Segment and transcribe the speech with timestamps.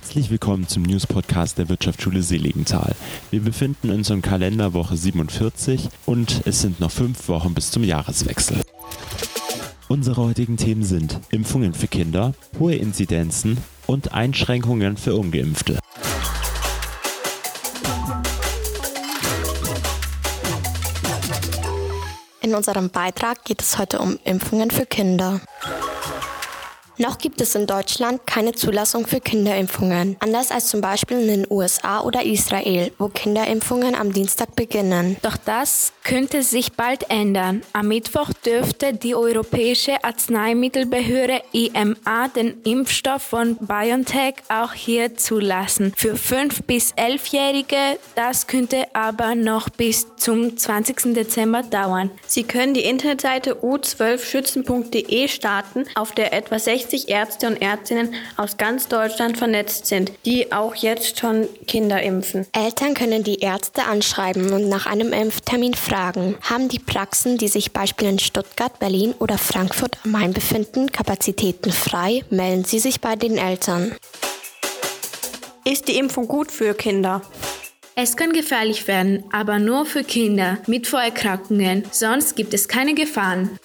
[0.00, 2.94] Herzlich willkommen zum News-Podcast der Wirtschaftsschule Seligenthal.
[3.32, 8.62] Wir befinden uns im Kalenderwoche 47 und es sind noch fünf Wochen bis zum Jahreswechsel.
[9.88, 13.58] Unsere heutigen Themen sind Impfungen für Kinder, hohe Inzidenzen
[13.88, 15.80] und Einschränkungen für Ungeimpfte.
[22.40, 25.40] In unserem Beitrag geht es heute um Impfungen für Kinder.
[27.00, 31.46] Noch gibt es in Deutschland keine Zulassung für Kinderimpfungen, anders als zum Beispiel in den
[31.48, 35.16] USA oder Israel, wo Kinderimpfungen am Dienstag beginnen.
[35.22, 37.62] Doch das könnte sich bald ändern.
[37.72, 45.92] Am Mittwoch dürfte die Europäische Arzneimittelbehörde EMA den Impfstoff von BioNTech auch hier zulassen.
[45.96, 47.76] Für 5- bis 11-Jährige,
[48.16, 51.14] das könnte aber noch bis zum 20.
[51.14, 52.10] Dezember dauern.
[52.26, 58.56] Sie können die Internetseite u12schützen.de starten, auf der etwa 60 60 Ärzte und Ärztinnen aus
[58.56, 62.46] ganz Deutschland vernetzt sind, die auch jetzt schon Kinder impfen.
[62.52, 66.36] Eltern können die Ärzte anschreiben und nach einem Impftermin fragen.
[66.42, 71.72] Haben die Praxen, die sich beispielsweise in Stuttgart, Berlin oder Frankfurt am Main befinden, Kapazitäten
[71.72, 73.94] frei, melden Sie sich bei den Eltern.
[75.64, 77.22] Ist die Impfung gut für Kinder?
[77.96, 81.84] Es kann gefährlich werden, aber nur für Kinder mit Vorerkrankungen.
[81.90, 83.58] Sonst gibt es keine Gefahren.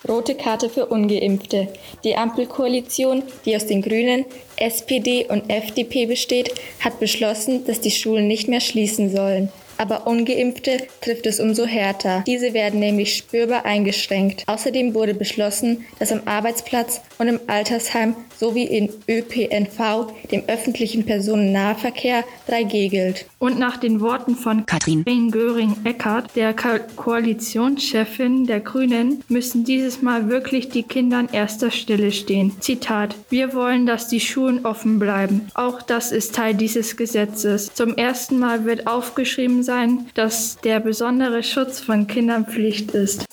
[0.09, 1.69] Rote Karte für ungeimpfte.
[2.05, 4.27] Die Ampelkoalition, die aus den Grünen,
[4.57, 9.51] SPD und FDP besteht, hat beschlossen, dass die Schulen nicht mehr schließen sollen.
[9.79, 12.23] Aber ungeimpfte trifft es umso härter.
[12.27, 14.45] Diese werden nämlich spürbar eingeschränkt.
[14.47, 22.25] Außerdem wurde beschlossen, dass am Arbeitsplatz und im Altersheim sowie in ÖPNV, dem öffentlichen Personennahverkehr,
[22.49, 23.27] 3G gilt.
[23.39, 30.29] Und nach den Worten von Katrin Göring-Eckardt, der Ko Koalitionschefin der Grünen, müssen dieses Mal
[30.29, 32.53] wirklich die Kinder an erster Stelle stehen.
[32.61, 35.49] Zitat: Wir wollen, dass die Schulen offen bleiben.
[35.55, 37.73] Auch das ist Teil dieses Gesetzes.
[37.75, 43.25] Zum ersten Mal wird aufgeschrieben sein, dass der besondere Schutz von Kindern Pflicht ist.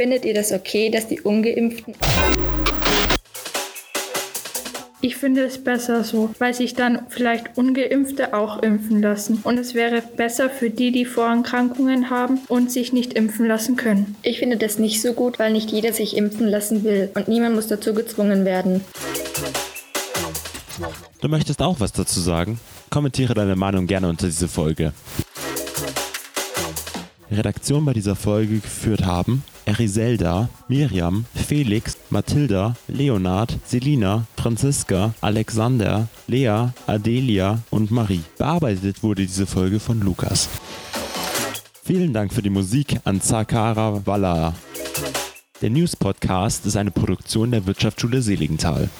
[0.00, 1.94] Findet ihr das okay, dass die ungeimpften
[5.02, 9.40] ich finde es besser so, weil sich dann vielleicht ungeimpfte auch impfen lassen.
[9.44, 14.16] Und es wäre besser für die, die Vorerkrankungen haben und sich nicht impfen lassen können.
[14.22, 17.54] Ich finde das nicht so gut, weil nicht jeder sich impfen lassen will und niemand
[17.54, 18.82] muss dazu gezwungen werden.
[21.20, 22.58] Du möchtest auch was dazu sagen?
[22.88, 24.94] Kommentiere deine Meinung gerne unter diese Folge.
[27.30, 36.70] Redaktion bei dieser Folge geführt haben Eriselda, Miriam, Felix, Mathilda, Leonard, Selina, Franziska, Alexander, Lea,
[36.88, 38.22] Adelia und Marie.
[38.36, 40.48] Bearbeitet wurde diese Folge von Lukas.
[41.84, 44.54] Vielen Dank für die Musik an Zakara Walla.
[45.62, 48.90] Der News Podcast ist eine Produktion der Wirtschaftsschule Seligenthal.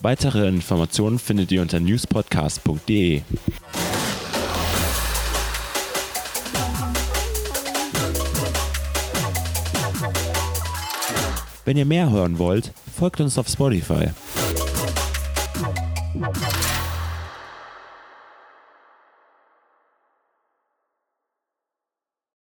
[0.00, 3.22] Weitere Informationen findet ihr unter newspodcast.de.
[11.70, 14.08] Wenn ihr mehr hören wollt, folgt uns auf Spotify.